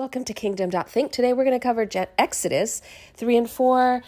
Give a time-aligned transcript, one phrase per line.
[0.00, 1.12] Welcome to Kingdom.think.
[1.12, 1.86] Today we're going to cover
[2.16, 2.80] Exodus
[3.16, 4.02] 3 and 4,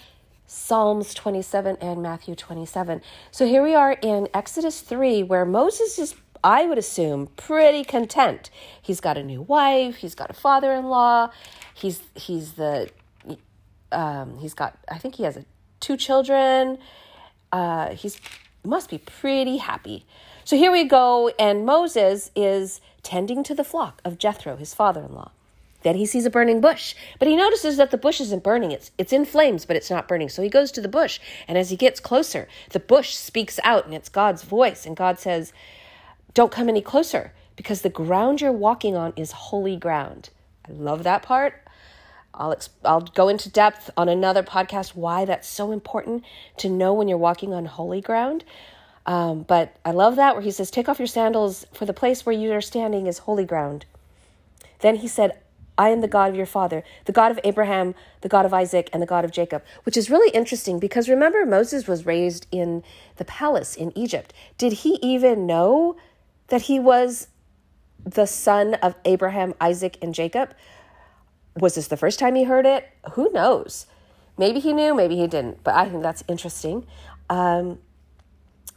[0.47, 3.03] Psalms 27, and Matthew 27.
[3.31, 8.49] So here we are in Exodus 3, where Moses is, I would assume, pretty content.
[8.81, 11.29] He's got a new wife, he's got a father in law,
[11.75, 12.89] he's, he's the,
[13.93, 15.45] um, he's got, I think he has a,
[15.81, 16.79] two children.
[17.53, 18.19] Uh, he's
[18.65, 20.07] must be pretty happy.
[20.45, 25.03] So here we go, and Moses is tending to the flock of Jethro, his father
[25.03, 25.33] in law.
[25.83, 28.73] Then he sees a burning bush, but he notices that the bush isn't burning.
[28.73, 30.29] It's, it's in flames, but it's not burning.
[30.29, 33.85] So he goes to the bush, and as he gets closer, the bush speaks out,
[33.85, 34.87] and it's God's voice.
[34.87, 35.53] And God says,
[36.35, 40.31] Don't come any closer, because the ground you're walking on is holy ground.
[40.69, 41.63] I love that part.
[42.35, 46.25] I'll, I'll go into depth on another podcast why that's so important
[46.59, 48.45] to know when you're walking on holy ground.
[49.05, 52.25] Um, but I love that where he says, Take off your sandals, for the place
[52.25, 53.85] where you are standing is holy ground.
[54.81, 55.39] Then he said,
[55.83, 58.89] I am the God of your father, the God of Abraham, the God of Isaac,
[58.93, 62.85] and the God of Jacob, which is really interesting because remember, Moses was raised in
[63.17, 64.33] the palace in Egypt.
[64.59, 65.97] Did he even know
[66.47, 67.27] that he was
[68.05, 70.55] the son of Abraham, Isaac, and Jacob?
[71.59, 72.89] Was this the first time he heard it?
[73.15, 73.87] Who knows?
[74.39, 76.87] Maybe he knew, maybe he didn't, but I think that's interesting.
[77.29, 77.81] Um,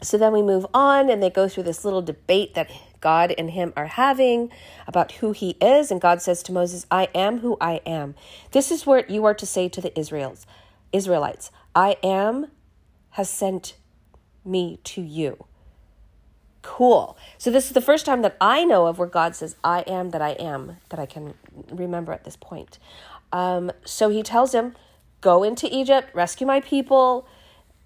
[0.02, 2.72] so then we move on, and they go through this little debate that
[3.06, 4.50] God and him are having
[4.88, 5.92] about who he is.
[5.92, 8.16] And God says to Moses, I am who I am.
[8.50, 10.48] This is what you are to say to the Israels,
[10.92, 11.52] Israelites.
[11.76, 12.48] I am
[13.12, 13.76] has sent
[14.44, 15.46] me to you.
[16.64, 17.16] Cool.
[17.38, 20.10] So this is the first time that I know of where God says, I am
[20.10, 21.36] that I am, that I can
[21.70, 22.80] remember at this point.
[23.32, 24.76] Um, so he tells him,
[25.22, 27.28] Go into Egypt, rescue my people,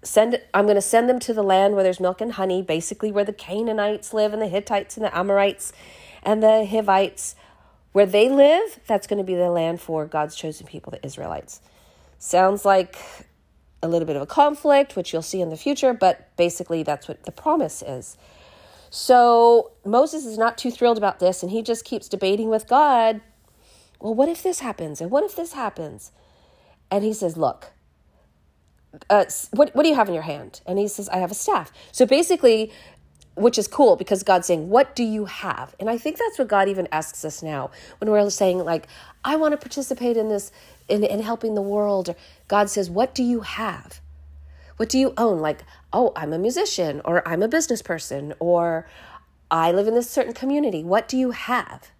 [0.02, 3.12] send I'm going to send them to the land where there's milk and honey, basically
[3.12, 5.72] where the Canaanites live and the Hittites and the Amorites
[6.22, 7.34] and the Hivites.
[7.92, 11.60] Where they live, that's going to be the land for God's chosen people, the Israelites.
[12.18, 12.96] Sounds like
[13.82, 17.08] a little bit of a conflict, which you'll see in the future, but basically that's
[17.08, 18.16] what the promise is.
[18.90, 23.20] So Moses is not too thrilled about this, and he just keeps debating with God.
[24.00, 25.00] Well, what if this happens?
[25.00, 26.12] And what if this happens?
[26.90, 27.72] And he says, Look,
[29.08, 30.60] uh, what, what do you have in your hand?
[30.66, 31.72] And he says, I have a staff.
[31.92, 32.72] So basically,
[33.34, 35.74] which is cool because God's saying, What do you have?
[35.78, 38.86] And I think that's what God even asks us now when we're saying, like,
[39.24, 40.52] I want to participate in this,
[40.88, 42.14] in, in helping the world.
[42.48, 44.00] God says, What do you have?
[44.76, 45.40] What do you own?
[45.40, 48.88] Like, oh, I'm a musician, or I'm a business person, or
[49.50, 50.82] I live in this certain community.
[50.82, 51.90] What do you have?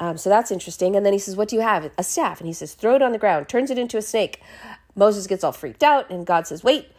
[0.00, 0.94] Um, so that's interesting.
[0.94, 1.90] And then he says, What do you have?
[1.98, 2.40] A staff.
[2.40, 4.40] And he says, Throw it on the ground, turns it into a snake.
[4.98, 6.90] Moses gets all freaked out, and God says, Wait,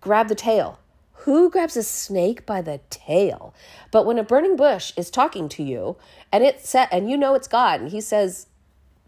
[0.00, 0.78] grab the tail.
[1.22, 3.52] Who grabs a snake by the tail?
[3.90, 5.96] But when a burning bush is talking to you,
[6.32, 8.46] and it set, and you know it's God, and he says,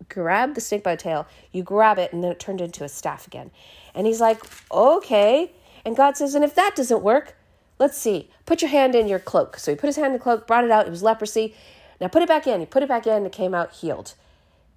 [0.09, 2.89] grab the snake by the tail, you grab it, and then it turned into a
[2.89, 3.53] staff again.
[3.95, 5.53] And he's like, okay.
[5.85, 7.37] And God says, and if that doesn't work,
[7.79, 9.57] let's see, put your hand in your cloak.
[9.59, 11.55] So he put his hand in the cloak, brought it out, it was leprosy.
[12.01, 12.61] Now put it back in.
[12.61, 14.15] He put it back in, it came out healed.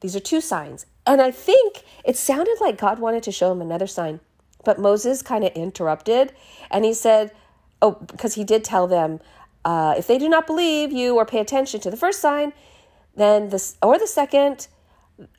[0.01, 0.85] These are two signs.
[1.05, 4.19] And I think it sounded like God wanted to show him another sign.
[4.63, 6.33] But Moses kind of interrupted
[6.71, 7.31] and he said,
[7.81, 9.19] Oh, because he did tell them,
[9.65, 12.53] uh, if they do not believe you or pay attention to the first sign,
[13.15, 14.67] then this or the second,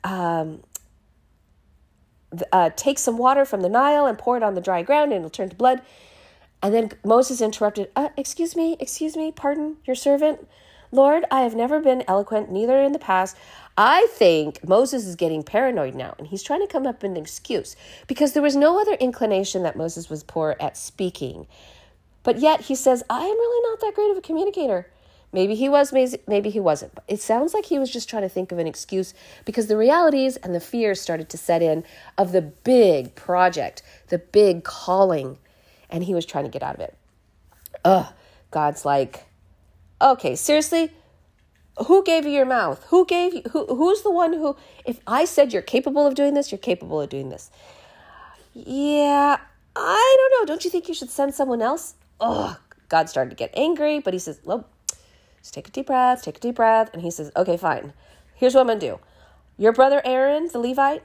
[0.02, 0.62] um,
[2.52, 5.20] uh, take some water from the Nile and pour it on the dry ground and
[5.20, 5.80] it'll turn to blood.
[6.62, 10.46] And then Moses interrupted, uh, Excuse me, excuse me, pardon your servant.
[10.94, 13.36] Lord, I have never been eloquent, neither in the past.
[13.76, 17.16] I think Moses is getting paranoid now and he's trying to come up with an
[17.16, 17.74] excuse
[18.06, 21.48] because there was no other inclination that Moses was poor at speaking.
[22.22, 24.86] But yet he says, I am really not that great of a communicator.
[25.32, 25.92] Maybe he was,
[26.28, 26.94] maybe he wasn't.
[26.94, 29.76] But it sounds like he was just trying to think of an excuse because the
[29.76, 31.82] realities and the fears started to set in
[32.16, 35.38] of the big project, the big calling,
[35.90, 36.96] and he was trying to get out of it.
[37.84, 38.06] Ugh,
[38.52, 39.24] God's like,
[40.04, 40.92] okay, seriously?
[41.86, 42.84] Who gave you your mouth?
[42.90, 46.34] Who gave you who who's the one who if I said you're capable of doing
[46.34, 47.50] this, you're capable of doing this.
[48.52, 49.38] Yeah,
[49.74, 50.46] I don't know.
[50.46, 51.94] Don't you think you should send someone else?
[52.20, 52.56] Oh,
[52.88, 54.70] God started to get angry, but he says, "Look,
[55.40, 57.92] just take a deep breath, take a deep breath." And he says, "Okay, fine.
[58.36, 59.00] Here's what I'm going to do.
[59.56, 61.02] Your brother Aaron, the Levite,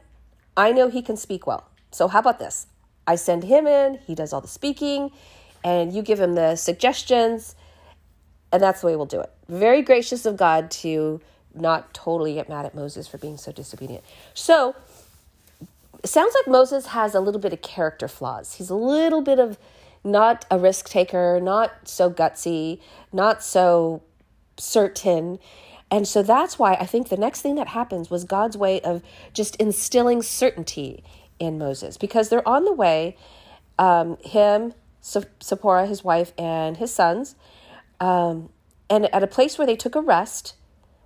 [0.58, 1.68] I know he can speak well.
[1.92, 2.68] So how about this?
[3.08, 5.12] I send him in, he does all the speaking,
[5.64, 7.56] and you give him the suggestions
[8.52, 9.32] and that's the way we'll do it.
[9.48, 11.22] Very gracious of God to
[11.54, 14.04] not totally get mad at Moses for being so disobedient.
[14.34, 14.76] So,
[16.06, 18.56] sounds like Moses has a little bit of character flaws.
[18.56, 19.58] He's a little bit of
[20.04, 22.80] not a risk taker, not so gutsy,
[23.12, 24.02] not so
[24.58, 25.40] certain.
[25.92, 29.02] And so that's why I think the next thing that happens was God's way of
[29.34, 31.04] just instilling certainty
[31.40, 33.18] in Moses because they're on the way,
[33.78, 34.74] um, him,
[35.04, 37.36] Zipporah, his wife, and his sons,
[38.00, 38.50] um,
[38.90, 40.56] and at a place where they took a rest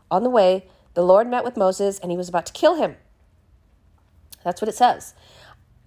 [0.10, 2.95] on the way, the Lord met with Moses and he was about to kill him.
[4.44, 5.13] That's what it says.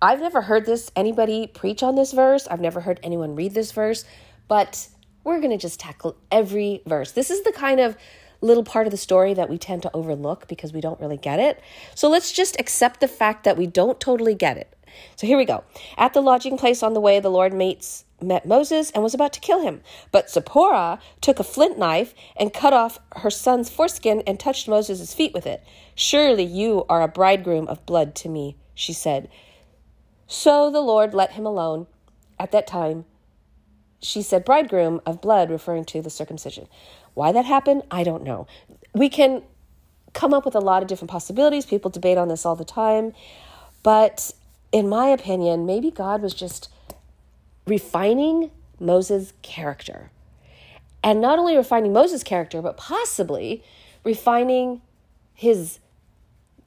[0.03, 2.47] I've never heard this anybody preach on this verse.
[2.49, 4.05] I've never heard anyone read this verse,
[4.49, 4.89] but
[5.25, 7.13] we're going to just tackle every verse.
[7.13, 7.97] This is the kind of
[8.41, 11.41] little part of the story that we tend to overlook because we don't really get
[11.41, 11.61] it.
[11.95, 14.75] So let's just accept the fact that we don't totally get it.
[15.17, 15.65] So here we go.
[15.97, 19.33] At the lodging place on the way, the Lord meets met Moses and was about
[19.35, 19.83] to kill him.
[20.11, 25.15] But Zipporah took a flint knife and cut off her son's foreskin and touched Moses'
[25.15, 25.63] feet with it.
[25.95, 29.29] Surely you are a bridegroom of blood to me, she said.
[30.27, 31.87] So the Lord let him alone.
[32.39, 33.05] At that time,
[34.01, 36.69] she said bridegroom of blood, referring to the circumcision.
[37.15, 38.47] Why that happened, I don't know.
[38.93, 39.43] We can
[40.13, 41.67] come up with a lot of different possibilities.
[41.67, 43.13] People debate on this all the time.
[43.83, 44.33] But
[44.73, 46.69] in my opinion, maybe God was just
[47.67, 50.11] refining Moses' character.
[51.03, 53.63] And not only refining Moses' character, but possibly
[54.05, 54.83] refining
[55.35, 55.79] his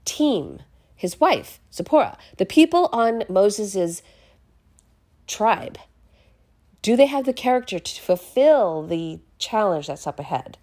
[0.05, 0.59] team,
[0.95, 4.01] his wife, Zipporah, the people on Moses'
[5.27, 5.77] tribe.
[6.81, 10.57] Do they have the character to fulfill the challenge that's up ahead.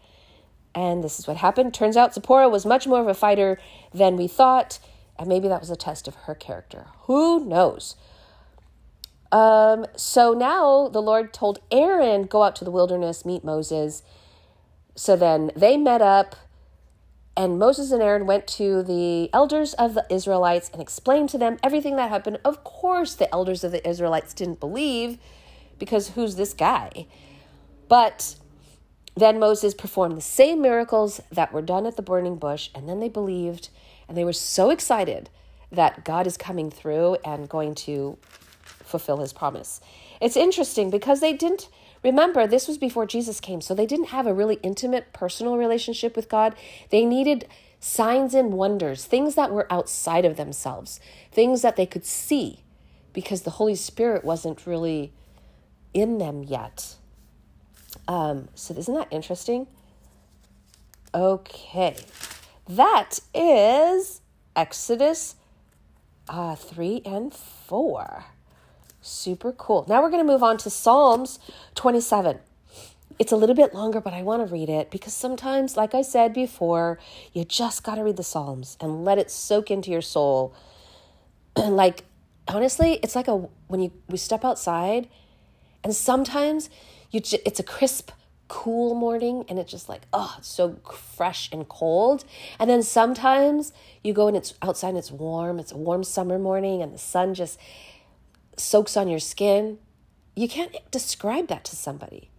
[0.74, 1.74] And this is what happened.
[1.74, 3.58] Turns out Zipporah was much more of a fighter
[3.92, 4.78] than we thought,
[5.18, 6.86] and maybe that was a test of her character.
[7.04, 7.96] Who knows?
[9.32, 14.02] Um, so now the Lord told Aaron, Go out to the wilderness, meet Moses.
[14.94, 16.36] So then they met up,
[17.36, 21.58] and Moses and Aaron went to the elders of the Israelites and explained to them
[21.62, 22.38] everything that happened.
[22.44, 25.18] Of course, the elders of the Israelites didn't believe
[25.78, 27.06] because who's this guy?
[27.88, 28.36] But
[29.14, 33.00] then Moses performed the same miracles that were done at the burning bush, and then
[33.00, 33.68] they believed,
[34.08, 35.30] and they were so excited
[35.70, 38.18] that God is coming through and going to
[38.86, 39.80] fulfill his promise.
[40.20, 41.68] It's interesting because they didn't
[42.02, 46.16] remember this was before Jesus came, so they didn't have a really intimate personal relationship
[46.16, 46.54] with God.
[46.90, 47.46] They needed
[47.80, 51.00] signs and wonders, things that were outside of themselves,
[51.32, 52.60] things that they could see
[53.12, 55.12] because the Holy Spirit wasn't really
[55.94, 56.96] in them yet.
[58.06, 59.66] Um, so isn't that interesting?
[61.14, 61.96] Okay,
[62.68, 64.20] that is
[64.54, 65.36] Exodus
[66.28, 68.26] uh, 3 and 4.
[69.06, 69.84] Super cool.
[69.88, 71.38] Now we're going to move on to Psalms
[71.76, 72.40] 27.
[73.18, 76.02] It's a little bit longer, but I want to read it because sometimes, like I
[76.02, 76.98] said before,
[77.32, 80.54] you just got to read the Psalms and let it soak into your soul.
[81.56, 82.04] like,
[82.48, 83.36] honestly, it's like a
[83.68, 85.08] when you we step outside
[85.84, 86.68] and sometimes
[87.12, 88.10] you j- it's a crisp
[88.48, 92.24] cool morning and it's just like oh it's so fresh and cold
[92.60, 93.72] and then sometimes
[94.04, 96.98] you go and it's outside and it's warm it's a warm summer morning and the
[96.98, 97.58] sun just
[98.56, 99.78] soaks on your skin
[100.34, 102.30] you can't describe that to somebody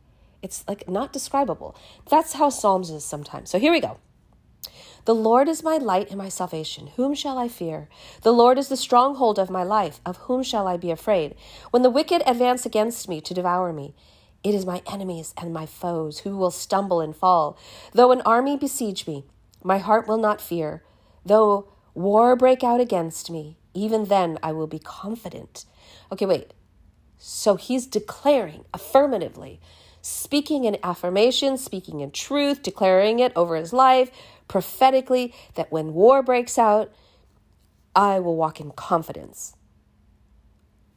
[0.42, 1.76] it's like not describable
[2.10, 3.98] that's how psalms is sometimes so here we go
[5.08, 6.88] the Lord is my light and my salvation.
[6.98, 7.88] Whom shall I fear?
[8.24, 10.02] The Lord is the stronghold of my life.
[10.06, 11.36] Of whom shall I be afraid?
[11.72, 13.96] When the wicked advance against me to devour me,
[14.44, 17.58] it is my enemies and my foes who will stumble and fall.
[17.94, 19.24] Though an army besiege me,
[19.64, 20.84] my heart will not fear.
[21.26, 25.64] Though war break out against me, even then I will be confident.
[26.12, 26.54] Okay, wait.
[27.18, 29.60] So he's declaring affirmatively,
[30.02, 34.12] speaking in affirmation, speaking in truth, declaring it over his life
[34.48, 36.92] prophetically that when war breaks out,
[37.96, 39.56] I will walk in confidence.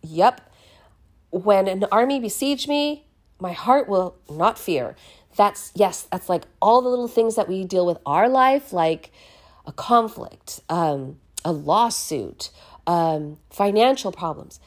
[0.02, 0.40] Yep.
[1.30, 3.06] When an army besiege me,
[3.40, 4.96] my heart will not fear.
[5.36, 9.10] That's, yes, that's like all the little things that we deal with our life, like
[9.66, 12.50] a conflict, um, a lawsuit,
[12.86, 14.60] um, financial problems.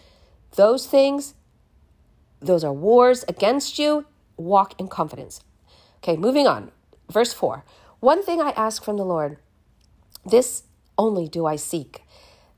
[0.55, 1.33] Those things,
[2.39, 4.05] those are wars against you.
[4.37, 5.41] Walk in confidence.
[5.97, 6.71] Okay, moving on.
[7.09, 7.63] Verse 4
[7.99, 9.37] One thing I ask from the Lord,
[10.25, 10.63] this
[10.97, 12.03] only do I seek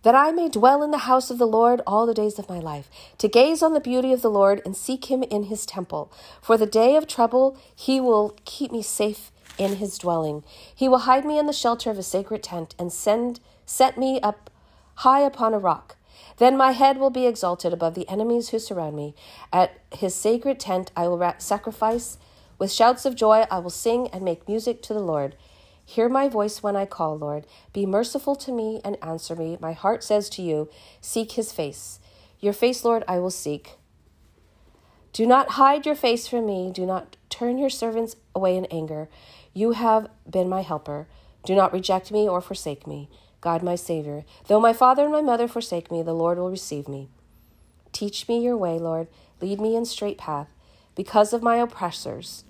[0.05, 2.59] that I may dwell in the house of the Lord all the days of my
[2.59, 6.11] life, to gaze on the beauty of the Lord and seek him in his temple.
[6.43, 10.43] For the day of trouble, he will keep me safe in his dwelling.
[10.75, 14.21] He will hide me in the shelter of a sacred tent and send set me
[14.21, 14.51] up
[14.97, 15.94] high upon a rock.
[16.37, 19.15] Then my head will be exalted above the enemies who surround me.
[19.53, 22.17] At his sacred tent I will sacrifice.
[22.57, 25.35] With shouts of joy I will sing and make music to the Lord.
[25.85, 27.45] Hear my voice when I call, Lord.
[27.71, 29.57] Be merciful to me and answer me.
[29.61, 31.99] My heart says to you, Seek his face.
[32.39, 33.77] Your face, Lord, I will seek.
[35.13, 36.71] Do not hide your face from me.
[36.73, 39.07] Do not turn your servants away in anger.
[39.53, 41.07] You have been my helper.
[41.45, 43.09] Do not reject me or forsake me,
[43.45, 44.25] God my Savior.
[44.47, 47.09] Though my father and my mother forsake me, the Lord will receive me.
[47.91, 49.07] Teach me your way, Lord.
[49.39, 50.47] Lead me in straight path.
[50.95, 52.43] Because of my oppressors,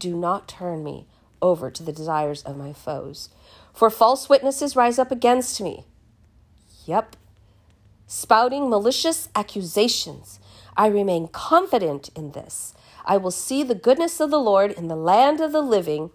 [0.00, 1.06] do not turn me
[1.40, 3.28] over to the desires of my foes.
[3.72, 5.84] For false witnesses rise up against me.
[6.86, 7.14] Yep.
[8.08, 10.40] Spouting malicious accusations.
[10.76, 12.74] I remain confident in this.
[13.04, 16.10] I will see the goodness of the Lord in the land of the living.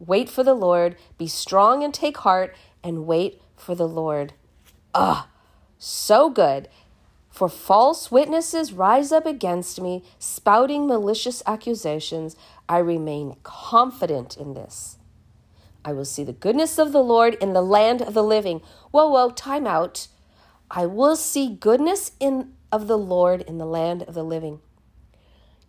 [0.00, 0.96] Wait for the Lord.
[1.16, 4.34] Be strong and take heart, and wait for the Lord.
[4.94, 5.28] Ah,
[5.78, 6.68] so good.
[7.30, 12.36] For false witnesses rise up against me, spouting malicious accusations.
[12.68, 14.98] I remain confident in this.
[15.84, 18.60] I will see the goodness of the Lord in the land of the living.
[18.90, 20.08] Whoa, whoa, time out.
[20.70, 24.60] I will see goodness in of the Lord in the land of the living.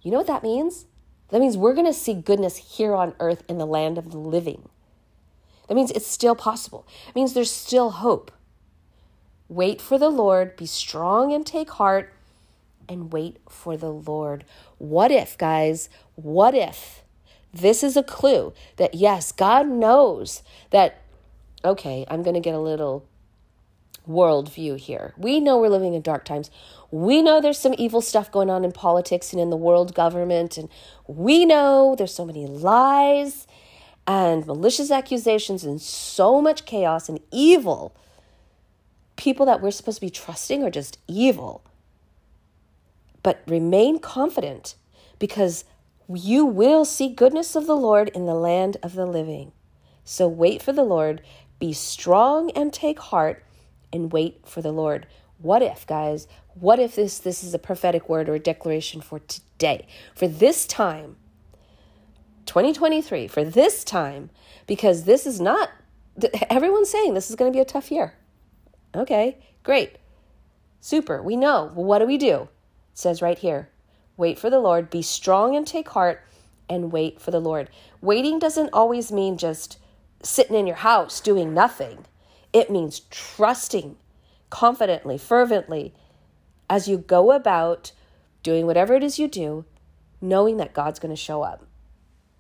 [0.02, 0.86] You know what that means?
[1.30, 4.18] That means we're going to see goodness here on earth in the land of the
[4.18, 4.70] living.
[5.68, 6.88] That means it's still possible.
[7.08, 8.32] It means there's still hope.
[9.48, 12.14] Wait for the Lord, be strong and take heart,
[12.90, 14.46] and wait for the Lord.
[14.78, 15.90] What if, guys?
[16.16, 17.04] What if?
[17.54, 20.42] This is a clue that yes, God knows
[20.72, 21.02] that,
[21.64, 23.06] okay, I'm going to get a little
[24.08, 25.14] worldview here.
[25.18, 26.50] We know we're living in dark times.
[26.92, 30.58] We know there's some evil stuff going on in politics and in the world government.
[30.58, 30.68] And
[31.08, 33.48] we know there's so many lies
[34.06, 37.96] and malicious accusations and so much chaos and evil
[39.16, 41.64] people that we're supposed to be trusting are just evil.
[43.22, 44.76] But remain confident
[45.20, 45.64] because
[46.14, 49.54] you will see goodness of the Lord in the land of the living.
[50.04, 51.22] So wait for the Lord,
[51.60, 53.46] be strong and take heart
[53.94, 55.08] and wait for the Lord.
[55.38, 56.28] What if, guys?
[56.56, 59.88] What if this this is a prophetic word or a declaration for today?
[60.16, 61.16] For this time
[62.46, 64.30] 2023, for this time
[64.68, 65.70] because this is not
[66.50, 68.16] everyone's saying this is going to be a tough year.
[68.96, 69.98] Okay, great.
[70.80, 71.22] Super.
[71.22, 71.72] We know.
[71.74, 72.42] Well, what do we do?
[72.42, 72.50] It
[72.98, 73.70] says right here
[74.16, 76.24] wait for the Lord, be strong and take heart,
[76.70, 77.70] and wait for the Lord.
[78.00, 79.80] Waiting doesn't always mean just
[80.22, 82.06] sitting in your house doing nothing,
[82.54, 83.98] it means trusting
[84.50, 85.94] confidently, fervently,
[86.70, 87.92] as you go about
[88.44, 89.66] doing whatever it is you do,
[90.22, 91.66] knowing that God's going to show up.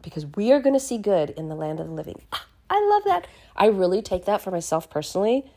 [0.03, 2.21] Because we are going to see good in the land of the living.
[2.69, 3.27] I love that.
[3.55, 5.51] I really take that for myself personally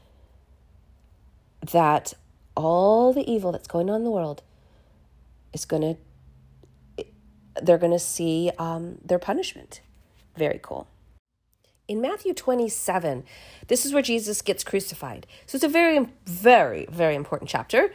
[1.72, 2.14] that
[2.56, 4.42] all the evil that's going on in the world
[5.52, 7.04] is going to,
[7.62, 9.80] they're going to see um, their punishment.
[10.36, 10.86] Very cool.
[11.88, 13.24] In Matthew 27,
[13.68, 15.26] this is where Jesus gets crucified.
[15.46, 17.92] So it's a very, very, very important chapter.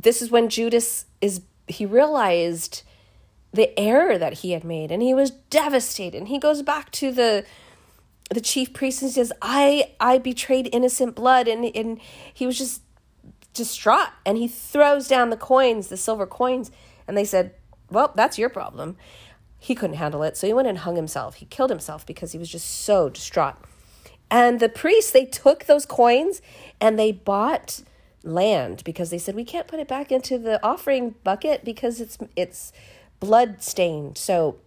[0.00, 2.82] This is when Judas is, he realized
[3.52, 6.18] the error that he had made and he was devastated.
[6.18, 7.44] And he goes back to the,
[8.30, 12.00] the chief priest and says, I I betrayed innocent blood and and
[12.32, 12.82] he was just
[13.54, 16.70] distraught and he throws down the coins, the silver coins,
[17.06, 17.54] and they said,
[17.90, 18.96] Well, that's your problem.
[19.58, 21.36] He couldn't handle it, so he went and hung himself.
[21.36, 23.56] He killed himself because he was just so distraught.
[24.30, 26.42] And the priests, they took those coins
[26.80, 27.82] and they bought
[28.22, 32.18] land because they said we can't put it back into the offering bucket because it's
[32.36, 32.72] it's
[33.20, 34.18] blood stained.
[34.18, 34.58] So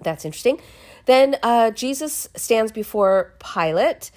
[0.00, 0.60] that's interesting.
[1.06, 4.10] Then uh, Jesus stands before Pilate.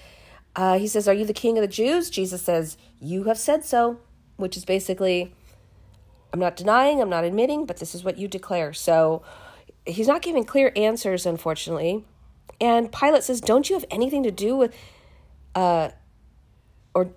[0.56, 2.10] Uh, he says, Are you the king of the Jews?
[2.10, 4.00] Jesus says, You have said so,
[4.38, 5.34] which is basically,
[6.34, 8.74] I'm not denying, I'm not admitting, but this is what you declare.
[8.74, 9.24] So
[9.86, 12.04] he's not giving clear answers, unfortunately.
[12.60, 14.76] And Pilate says, Don't you have anything to do with,
[15.56, 15.90] uh,
[16.94, 17.12] or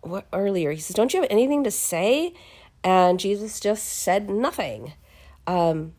[0.00, 0.72] what earlier?
[0.72, 2.34] He says, Don't you have anything to say?
[2.84, 4.92] And Jesus just said nothing.
[5.46, 5.94] Um,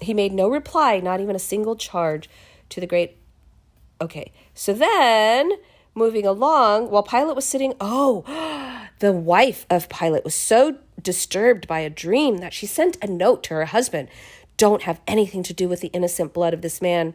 [0.00, 2.28] he made no reply, not even a single charge
[2.70, 3.16] to the great.
[4.00, 5.52] Okay, so then
[5.94, 8.24] moving along, while Pilate was sitting, oh,
[9.00, 13.42] the wife of Pilate was so disturbed by a dream that she sent a note
[13.44, 14.08] to her husband
[14.56, 17.14] Don't have anything to do with the innocent blood of this man.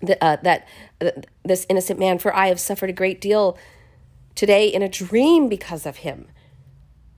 [0.00, 0.66] The, uh, that
[1.00, 1.10] uh,
[1.44, 3.58] this innocent man, for I have suffered a great deal
[4.34, 6.28] today in a dream because of him.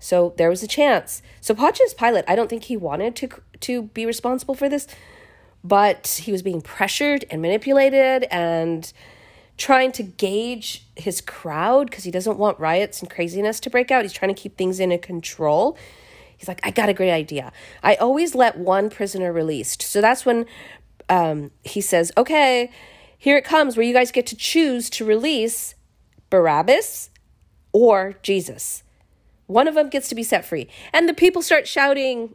[0.03, 1.23] So there was a chance.
[1.41, 3.29] So Pontius Pilate, I don't think he wanted to
[3.61, 4.89] to be responsible for this,
[5.63, 8.93] but he was being pressured and manipulated and
[9.57, 14.03] trying to gauge his crowd because he doesn't want riots and craziness to break out.
[14.03, 15.79] He's trying to keep things in control.
[16.37, 17.53] He's like, I got a great idea.
[17.85, 19.83] I always let one prisoner released.
[19.83, 20.47] So that's when
[21.09, 22.73] um, he says, okay,
[23.17, 25.77] here it comes where you guys get to choose to release
[26.29, 27.11] Barabbas
[27.73, 28.83] or Jesus.
[29.53, 30.69] One of them gets to be set free.
[30.93, 32.35] And the people start shouting,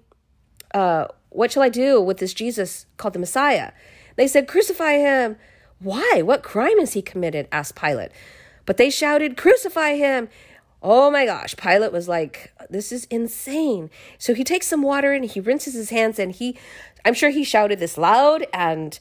[0.74, 3.72] uh, What shall I do with this Jesus called the Messiah?
[4.16, 5.38] They said, Crucify him.
[5.80, 6.22] Why?
[6.24, 7.48] What crime has he committed?
[7.52, 8.12] asked Pilate.
[8.66, 10.30] But they shouted, Crucify him.
[10.82, 11.56] Oh my gosh.
[11.56, 13.90] Pilate was like, This is insane.
[14.18, 16.58] So he takes some water and he rinses his hands and he,
[17.04, 19.00] I'm sure he shouted this loud and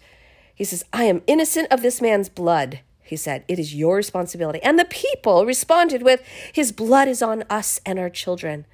[0.55, 2.81] he says, I am innocent of this man's blood.
[3.07, 4.61] He said, It is your responsibility.
[4.63, 6.23] And the people responded with,
[6.53, 8.67] His blood is on us and our children.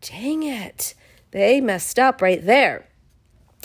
[0.00, 0.94] Dang it.
[1.30, 2.88] They messed up right there.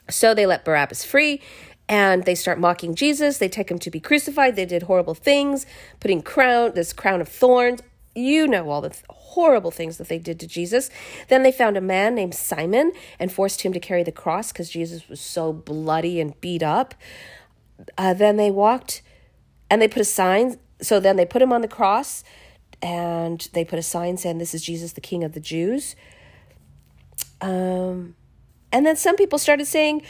[0.09, 1.41] So they let Barabbas free
[1.87, 3.37] and they start mocking Jesus.
[3.37, 4.55] They take him to be crucified.
[4.55, 5.65] They did horrible things,
[5.99, 7.81] putting crown this crown of thorns.
[8.15, 10.89] You know all the th- horrible things that they did to Jesus.
[11.27, 14.69] Then they found a man named Simon and forced him to carry the cross because
[14.69, 16.93] Jesus was so bloody and beat up.
[17.97, 19.01] Uh, then they walked
[19.69, 20.57] and they put a sign.
[20.81, 22.23] So then they put him on the cross
[22.81, 25.95] and they put a sign saying, This is Jesus, the King of the Jews.
[27.41, 28.15] Um,
[28.71, 30.01] and then some people started saying,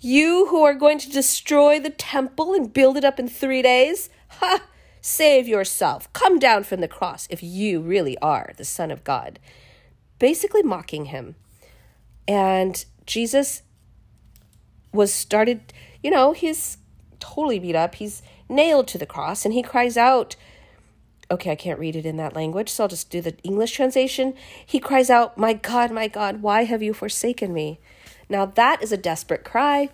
[0.00, 4.10] You who are going to destroy the temple and build it up in three days,
[4.28, 4.60] ha,
[5.00, 6.12] save yourself.
[6.12, 9.38] Come down from the cross if you really are the Son of God.
[10.18, 11.34] Basically mocking him.
[12.28, 13.62] And Jesus
[14.92, 16.78] was started, you know, he's
[17.18, 17.96] totally beat up.
[17.96, 20.36] He's nailed to the cross and he cries out,
[21.32, 24.34] okay, I can't read it in that language, so I'll just do the English translation.
[24.64, 27.80] He cries out, My God, my God, why have you forsaken me?
[28.28, 29.88] Now, that is a desperate cry.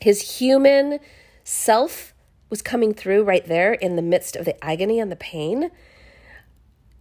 [0.00, 1.00] His human
[1.44, 2.14] self
[2.50, 5.70] was coming through right there in the midst of the agony and the pain.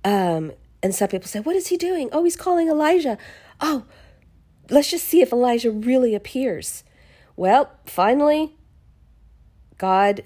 [0.03, 0.51] Um,
[0.83, 2.09] and some people say, What is he doing?
[2.11, 3.17] Oh, he's calling Elijah.
[3.61, 3.85] Oh,
[4.69, 6.83] let's just see if Elijah really appears.
[7.35, 8.55] Well, finally,
[9.77, 10.23] God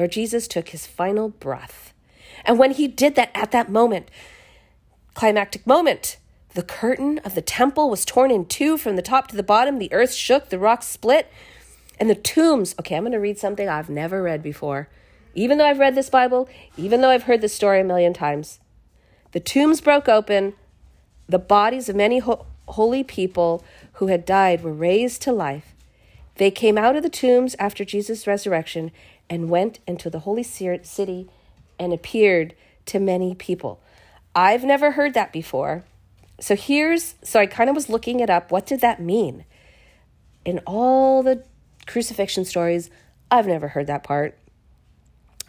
[0.00, 1.92] or Jesus took his final breath.
[2.46, 4.10] And when he did that at that moment,
[5.12, 6.16] climactic moment,
[6.54, 9.78] the curtain of the temple was torn in two from the top to the bottom.
[9.78, 11.30] The earth shook, the rocks split,
[11.98, 12.74] and the tombs.
[12.80, 14.88] Okay, I'm going to read something I've never read before.
[15.34, 18.58] Even though I've read this Bible, even though I've heard this story a million times,
[19.32, 20.54] the tombs broke open.
[21.28, 23.62] The bodies of many ho- holy people
[23.94, 25.74] who had died were raised to life.
[26.40, 28.92] They came out of the tombs after Jesus' resurrection
[29.28, 31.28] and went into the holy city
[31.78, 32.54] and appeared
[32.86, 33.82] to many people.
[34.34, 35.84] I've never heard that before.
[36.40, 38.50] So here's so I kind of was looking it up.
[38.50, 39.44] What did that mean?
[40.46, 41.44] In all the
[41.86, 42.88] crucifixion stories,
[43.30, 44.38] I've never heard that part.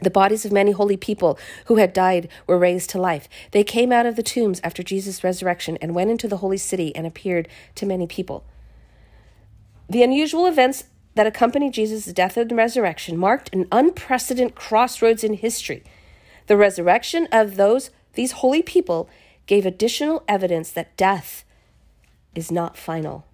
[0.02, 3.30] The bodies of many holy people who had died were raised to life.
[3.52, 6.94] They came out of the tombs after Jesus' resurrection and went into the holy city
[6.94, 8.44] and appeared to many people.
[9.92, 15.84] The unusual events that accompanied Jesus' death and resurrection marked an unprecedented crossroads in history.
[16.48, 19.10] The resurrection of those these holy people
[19.48, 21.44] gave additional evidence that death
[22.34, 23.26] is not final.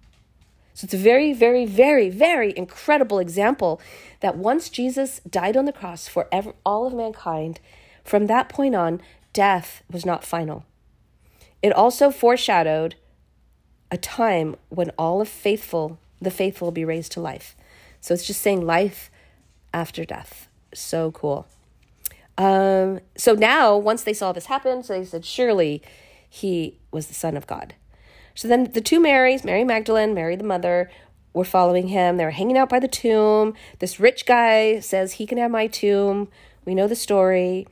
[0.74, 3.80] So it's a very, very, very, very incredible example
[4.18, 7.60] that once Jesus died on the cross for ever, all of mankind,
[8.02, 9.00] from that point on,
[9.32, 10.64] death was not final.
[11.62, 12.96] It also foreshadowed
[13.92, 17.56] a time when all of faithful, the faithful will be raised to life.
[18.00, 19.10] So it's just saying life
[19.72, 20.48] after death.
[20.74, 21.46] So cool.
[22.36, 25.82] Um, so now, once they saw this happen, so they said, surely
[26.28, 27.74] he was the Son of God.
[28.34, 30.90] So then the two Marys, Mary Magdalene, Mary the mother,
[31.32, 32.16] were following him.
[32.16, 33.54] They were hanging out by the tomb.
[33.80, 36.28] This rich guy says he can have my tomb.
[36.64, 37.66] We know the story.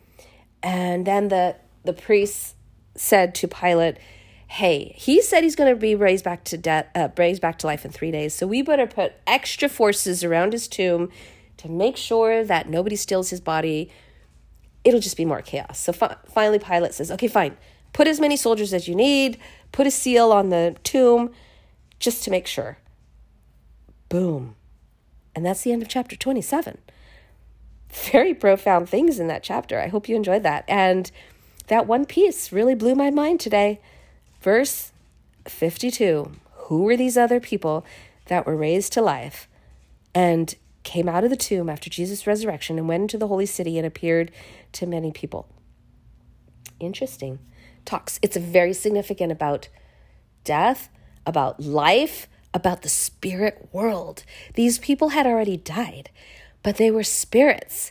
[0.63, 2.57] And then the the priest
[2.97, 3.99] said to Pilate,
[4.49, 7.67] hey, he said he's going to be raised back to death, uh, raised back to
[7.67, 8.35] life in three days.
[8.35, 11.11] So we better put extra forces around his tomb
[11.59, 13.91] to make sure that nobody steals his body.
[14.85, 15.79] It'll just be more chaos.
[15.79, 17.57] So fi- finally, Pilate says, okay, fine.
[17.93, 19.39] Put as many soldiers as you need.
[19.73, 21.33] Put a seal on the tomb,
[21.99, 22.79] just to make sure.
[24.09, 24.55] Boom.
[25.35, 26.79] And that's the end of chapter 27.
[27.91, 29.81] Very profound things in that chapter.
[29.81, 30.65] I hope you enjoyed that.
[30.69, 31.11] And
[31.67, 33.81] that one piece really blew my mind today.
[34.47, 34.93] Verse
[35.47, 37.85] 52 Who were these other people
[38.27, 39.49] that were raised to life
[40.15, 40.55] and
[40.85, 43.85] came out of the tomb after Jesus' resurrection and went into the holy city and
[43.85, 44.31] appeared
[44.71, 45.49] to many people?
[46.79, 47.41] Interesting.
[47.85, 48.21] Talks.
[48.23, 49.69] It's very significant about
[50.45, 50.91] death,
[51.27, 54.23] about life, about the spirit world.
[54.55, 56.09] These people had already died,
[56.63, 57.91] but they were spirits.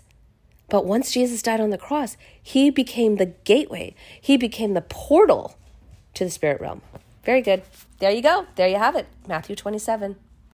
[0.70, 5.58] But once Jesus died on the cross, he became the gateway, he became the portal
[6.16, 6.82] to the spirit realm.
[7.24, 7.64] Very good.
[8.00, 8.46] There you go.
[8.56, 9.08] There you have it.
[9.28, 10.16] Matthew 27.